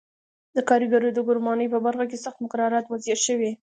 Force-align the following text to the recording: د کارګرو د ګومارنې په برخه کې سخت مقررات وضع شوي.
د 0.55 0.57
کارګرو 0.69 1.09
د 1.13 1.19
ګومارنې 1.27 1.67
په 1.73 1.79
برخه 1.85 2.05
کې 2.09 2.17
سخت 2.25 2.37
مقررات 2.45 2.85
وضع 2.87 3.15
شوي. 3.25 3.51